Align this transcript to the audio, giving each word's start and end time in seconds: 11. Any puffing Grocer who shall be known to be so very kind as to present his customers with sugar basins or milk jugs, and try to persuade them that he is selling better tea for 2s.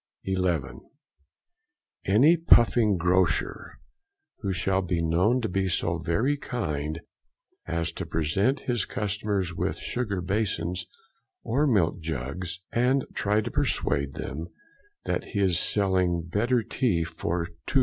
11. 0.23 0.81
Any 2.07 2.35
puffing 2.35 2.97
Grocer 2.97 3.77
who 4.39 4.51
shall 4.51 4.81
be 4.81 4.99
known 4.99 5.41
to 5.41 5.47
be 5.47 5.67
so 5.67 5.99
very 5.99 6.35
kind 6.37 7.01
as 7.67 7.91
to 7.91 8.07
present 8.07 8.61
his 8.61 8.85
customers 8.85 9.53
with 9.53 9.77
sugar 9.77 10.19
basins 10.19 10.87
or 11.43 11.67
milk 11.67 11.99
jugs, 11.99 12.61
and 12.71 13.05
try 13.13 13.41
to 13.41 13.51
persuade 13.51 14.15
them 14.15 14.47
that 15.05 15.23
he 15.35 15.39
is 15.39 15.59
selling 15.59 16.23
better 16.23 16.63
tea 16.63 17.03
for 17.03 17.49
2s. 17.67 17.79